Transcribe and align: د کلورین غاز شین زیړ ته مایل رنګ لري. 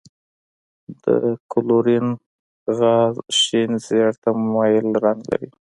د 1.03 1.05
کلورین 1.51 2.07
غاز 2.77 3.15
شین 3.41 3.71
زیړ 3.85 4.11
ته 4.21 4.29
مایل 4.53 4.87
رنګ 5.03 5.21
لري. 5.31 5.49